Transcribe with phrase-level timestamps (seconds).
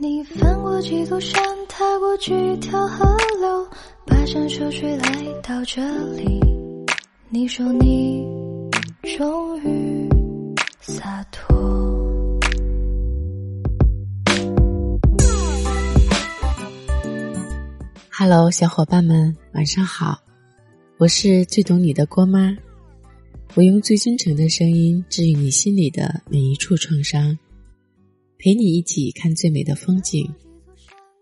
[0.00, 3.04] 你翻过几座山，踏过几条河
[3.40, 3.68] 流，
[4.06, 5.82] 跋山涉水来到这
[6.12, 6.40] 里。
[7.30, 8.24] 你说你
[9.02, 10.08] 终于
[10.80, 12.38] 洒脱。
[18.12, 20.20] Hello，小伙伴们，晚上好，
[20.98, 22.56] 我是最懂你的郭妈。
[23.54, 27.36] 我用最真诚的声音治愈你心里的每一处创伤，
[28.38, 30.32] 陪你一起看最美的风景。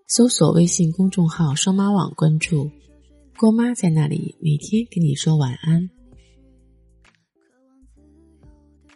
[0.07, 2.71] 搜索微信公众号“双妈网”，关注
[3.39, 5.89] 郭妈，在那里每天跟你说晚安。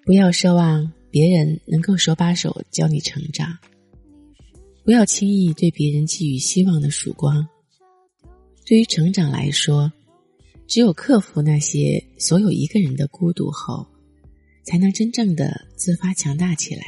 [0.04, 3.56] 不要奢望别人能够手把手教你成长，
[4.84, 7.48] 不要轻易对别人寄予希望的曙光。
[8.66, 9.90] 对于成长来说，
[10.66, 13.86] 只有克服那些所有一个人的孤独后，
[14.62, 16.84] 才能真正的自发强大起来，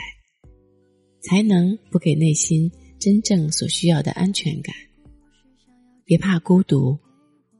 [1.22, 4.74] 才能不给内心真正所需要的安全感。
[6.04, 6.98] 别怕孤独，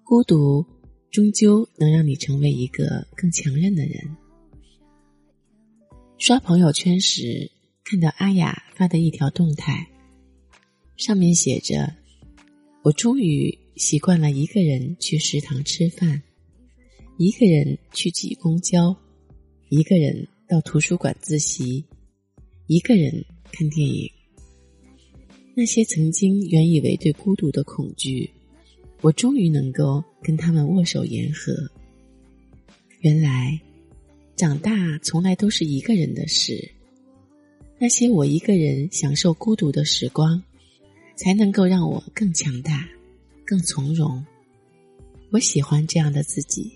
[0.04, 0.66] 孤独
[1.10, 4.16] 终究能让你成为一个更强韧的人。
[6.18, 7.50] 刷朋友圈时，
[7.84, 9.88] 看到阿雅发的一条动态，
[10.96, 11.96] 上面写着
[12.84, 16.22] ：“我终于。”习惯了一个人去食堂吃饭，
[17.16, 18.94] 一个人去挤公交，
[19.70, 21.82] 一个人到图书馆自习，
[22.66, 24.10] 一个人看电影。
[25.54, 28.28] 那些曾经原以为对孤独的恐惧，
[29.02, 31.52] 我终于能够跟他们握手言和。
[33.00, 33.60] 原来，
[34.34, 36.70] 长大从来都是一个人的事。
[37.78, 40.42] 那些我一个人享受孤独的时光，
[41.16, 42.88] 才能够让我更强大。
[43.44, 44.24] 更从容，
[45.30, 46.72] 我喜欢这样的自己。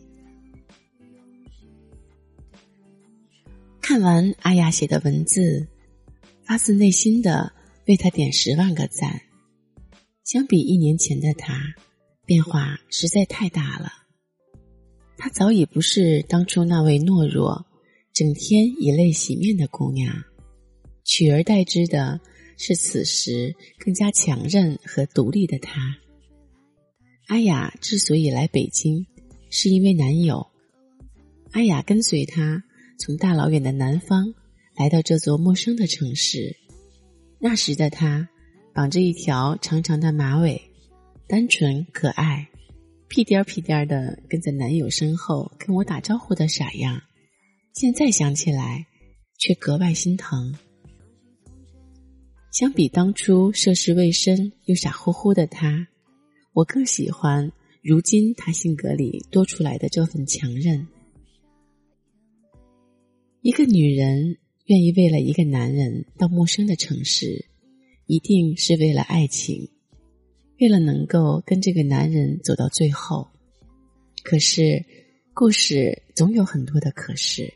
[3.81, 5.67] 看完阿雅写的文字，
[6.47, 7.53] 发自内心的
[7.89, 9.21] 为他点十万个赞。
[10.23, 11.75] 相比一年前的他，
[12.25, 13.93] 变化实在太大了。
[15.17, 17.67] 她早已不是当初那位懦弱、
[18.13, 20.23] 整天以泪洗面的姑娘，
[21.05, 22.21] 取而代之的
[22.57, 25.97] 是此时更加强韧和独立的她。
[27.27, 29.05] 阿雅之所以来北京，
[29.51, 30.47] 是因为男友。
[31.53, 32.63] 阿雅跟随他
[32.99, 34.35] 从大老远的南方
[34.77, 36.57] 来到这座陌生的城市。
[37.39, 38.29] 那时的她
[38.75, 40.61] 绑着一条长长的马尾，
[41.27, 42.47] 单纯可爱，
[43.09, 47.03] 屁颠儿屁颠儿的跟在男友身后跟我打招呼的傻样。
[47.73, 48.87] 现在想起来，
[49.39, 50.55] 却格外心疼。
[52.53, 55.87] 相比当初涉世未深又傻乎乎的她。
[56.53, 60.89] 我更喜欢如今他性格里多出来的这份强韧。
[63.43, 67.47] 一个女人愿意为了一个男人到陌生的城市，
[68.07, 69.71] 一定是为了爱情，
[70.61, 73.29] 为了能够跟这个男人走到最后。
[74.25, 74.85] 可是，
[75.33, 77.55] 故事总有很多的可是。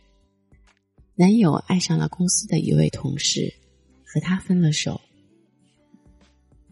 [1.17, 3.53] 男友爱上了公司的一位同事，
[4.05, 5.01] 和他分了手。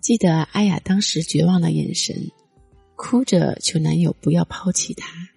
[0.01, 2.31] 记得阿雅当时绝望的眼神，
[2.95, 5.29] 哭着求男友不要抛弃她，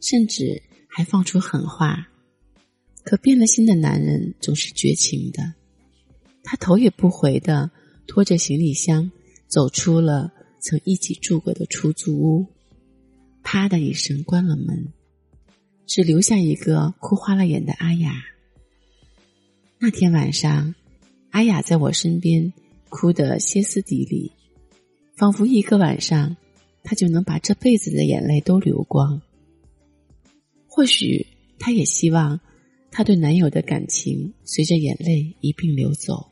[0.00, 2.08] 甚至还放出狠话。
[3.04, 5.54] 可变了心的男人总是绝情的，
[6.42, 7.70] 他头也不回的
[8.06, 9.10] 拖着行李箱
[9.48, 12.46] 走出了曾一起住过的出租屋，
[13.42, 14.92] 啪的一声关了门，
[15.86, 18.24] 只留下一个哭花了眼的阿雅。
[19.78, 20.74] 那天晚上，
[21.30, 22.52] 阿雅在我身边。
[22.94, 24.32] 哭得歇斯底里，
[25.16, 26.36] 仿佛一个晚上，
[26.82, 29.22] 他就能把这辈子的眼泪都流光。
[30.66, 31.26] 或许，
[31.58, 32.38] 她也希望，
[32.92, 36.30] 她对男友的感情随着眼泪一并流走。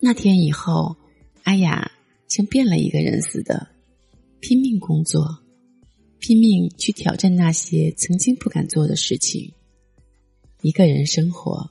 [0.00, 0.96] 那天以后，
[1.44, 1.92] 阿雅
[2.26, 3.68] 像变了一个人似的，
[4.40, 5.38] 拼命工作，
[6.18, 9.52] 拼命去挑战那些曾经不敢做的事情。
[10.62, 11.70] 一个人生活，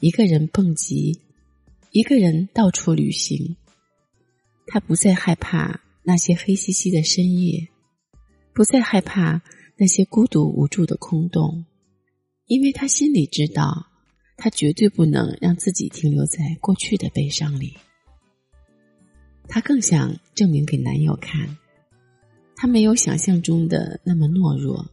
[0.00, 1.20] 一个人蹦极。
[1.92, 3.54] 一个人到处旅行，
[4.66, 7.68] 他不再害怕那些黑漆漆的深夜，
[8.52, 9.40] 不再害怕
[9.76, 11.64] 那些孤独无助的空洞，
[12.46, 13.86] 因为他心里知道，
[14.36, 17.76] 他绝对不能让自己停留在过去的悲伤里。
[19.48, 21.56] 他更想证明给男友看，
[22.56, 24.84] 他没有想象中的那么懦弱，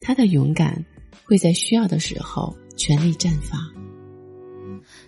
[0.00, 0.84] 他的勇敢
[1.24, 3.60] 会在需要的时候全力绽放。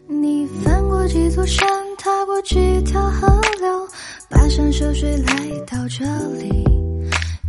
[0.09, 1.67] 你翻过几座山，
[1.97, 3.27] 踏过几条河
[3.61, 3.89] 流，
[4.29, 5.35] 跋山涉水来
[5.67, 6.05] 到这
[6.39, 6.65] 里。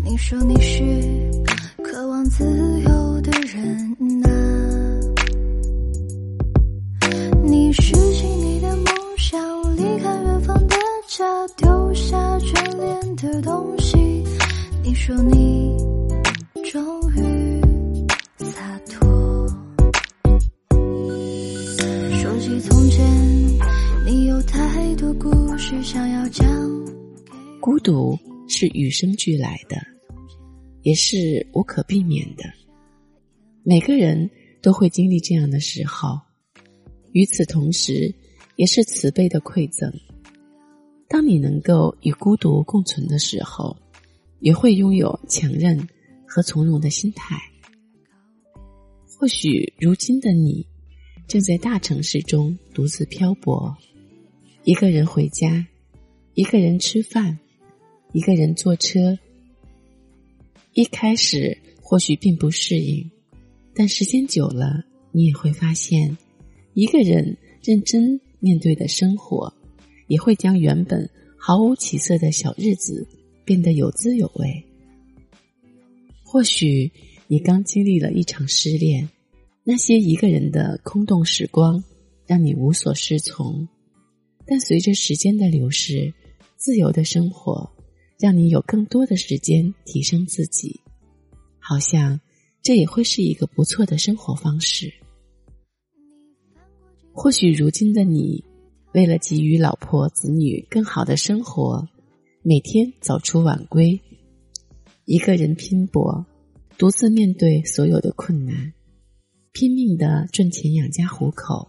[0.03, 0.81] 你说你是
[1.83, 2.43] 渴望自
[2.80, 2.80] 由
[3.53, 4.29] 人呐
[7.43, 8.85] 你失去你的梦
[9.17, 10.75] 想离开远方的
[11.05, 11.25] 家
[11.57, 14.23] 丢下眷恋的东西
[14.81, 15.75] 你说你
[16.71, 16.81] 终
[17.11, 17.61] 于
[18.37, 19.45] 洒脱
[22.21, 23.05] 说起从前
[24.05, 26.47] 你有太多故事想要讲
[27.59, 28.17] 孤独
[28.47, 29.75] 是与生俱来的
[30.83, 32.70] 也是无可避免的。
[33.63, 34.29] 每个人
[34.61, 36.19] 都会经历这样的时候，
[37.11, 38.13] 与此同时，
[38.55, 39.91] 也是慈悲的馈赠。
[41.07, 43.77] 当你能够与孤独共存的时候，
[44.39, 45.87] 也会拥有强韧
[46.25, 47.39] 和从容的心态。
[49.05, 50.65] 或许如今的你，
[51.27, 53.77] 正在大城市中独自漂泊，
[54.63, 55.67] 一个人回家，
[56.33, 57.37] 一个人吃饭，
[58.11, 59.19] 一个人坐车。
[60.73, 63.11] 一开始或许并不适应。
[63.73, 66.17] 但时间久了，你也会发现，
[66.73, 69.53] 一个人认真面对的生活，
[70.07, 73.07] 也会将原本毫无起色的小日子
[73.45, 74.63] 变得有滋有味。
[76.23, 76.91] 或许
[77.27, 79.09] 你刚经历了一场失恋，
[79.63, 81.81] 那些一个人的空洞时光
[82.27, 83.67] 让你无所适从，
[84.45, 86.13] 但随着时间的流逝，
[86.57, 87.71] 自由的生活
[88.19, 90.81] 让你有更多的时间提升自己，
[91.57, 92.19] 好像。
[92.61, 94.93] 这也会是一个不错的生活方式。
[97.13, 98.43] 或许如今的你，
[98.93, 101.87] 为了给予老婆子女更好的生活，
[102.43, 103.99] 每天早出晚归，
[105.05, 106.25] 一个人拼搏，
[106.77, 108.73] 独自面对所有的困难，
[109.51, 111.67] 拼命的赚钱养家糊口。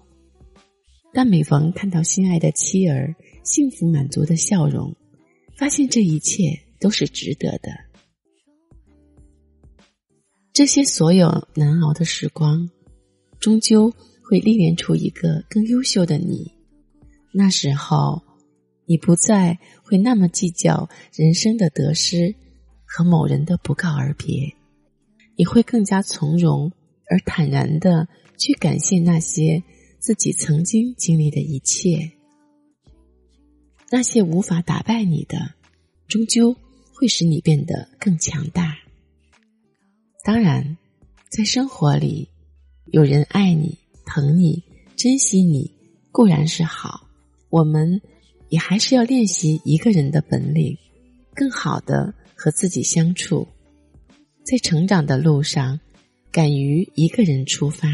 [1.15, 4.95] 但每逢看到心爱的妻儿幸福满足的笑容，
[5.57, 7.92] 发现这一切都是值得的。
[10.53, 12.69] 这些所有难熬的时光，
[13.41, 13.91] 终究
[14.23, 16.53] 会历练出一个更优秀的你。
[17.33, 18.23] 那时候，
[18.85, 22.35] 你不再会那么计较人生的得失
[22.85, 24.55] 和某人的不告而别，
[25.37, 26.71] 你会更加从容
[27.09, 28.07] 而坦然的
[28.37, 29.63] 去感谢那些
[30.01, 32.13] 自己曾经经历的一切。
[33.91, 35.55] 那些无法打败你的，
[36.09, 36.55] 终究
[36.93, 38.77] 会使你变得更强大。
[40.25, 40.77] 当然，
[41.29, 42.29] 在生活里，
[42.93, 43.77] 有人爱你、
[44.07, 44.63] 疼你、
[44.95, 45.69] 珍惜你，
[46.13, 47.09] 固然是好。
[47.51, 48.01] 我们
[48.49, 50.79] 也还是要练习一个人的本领，
[51.35, 53.49] 更好的和自己相处。
[54.45, 55.81] 在成长的路上，
[56.31, 57.89] 敢于一个人出发，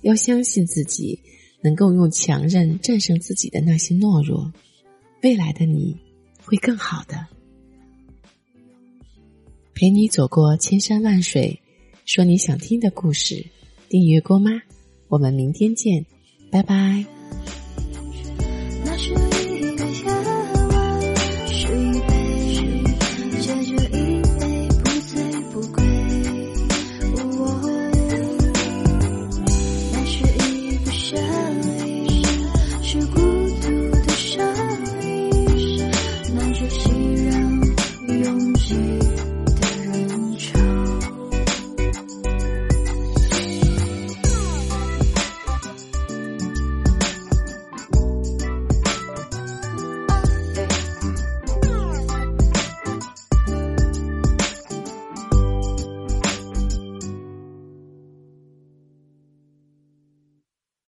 [0.00, 1.20] 要相信自己
[1.60, 4.50] 能够用强韧战胜自己的那些懦弱。
[5.22, 5.94] 未来的你
[6.42, 7.26] 会更好的。
[9.74, 11.60] 陪你走过千山万水，
[12.04, 13.44] 说你想听的故事。
[13.88, 14.50] 订阅郭妈，
[15.08, 16.06] 我们明天见，
[16.50, 17.04] 拜拜。
[18.84, 18.96] 那